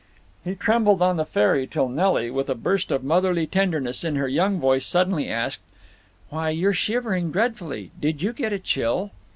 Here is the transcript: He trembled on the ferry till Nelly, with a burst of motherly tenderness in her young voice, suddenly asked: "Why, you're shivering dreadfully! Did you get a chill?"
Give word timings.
He 0.43 0.55
trembled 0.55 1.03
on 1.03 1.17
the 1.17 1.25
ferry 1.25 1.67
till 1.67 1.87
Nelly, 1.87 2.31
with 2.31 2.49
a 2.49 2.55
burst 2.55 2.89
of 2.91 3.03
motherly 3.03 3.45
tenderness 3.45 4.03
in 4.03 4.15
her 4.15 4.27
young 4.27 4.59
voice, 4.59 4.83
suddenly 4.83 5.29
asked: 5.29 5.61
"Why, 6.31 6.49
you're 6.49 6.73
shivering 6.73 7.29
dreadfully! 7.29 7.91
Did 7.99 8.19
you 8.23 8.33
get 8.33 8.51
a 8.51 8.57
chill?" 8.57 9.11